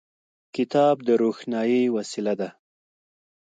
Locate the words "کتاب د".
0.55-1.09